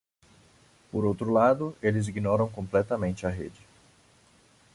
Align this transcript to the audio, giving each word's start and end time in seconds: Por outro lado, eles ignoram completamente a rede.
Por 0.91 1.05
outro 1.05 1.29
lado, 1.31 1.77
eles 1.79 2.07
ignoram 2.07 2.49
completamente 2.49 3.27
a 3.27 3.29
rede. 3.29 3.61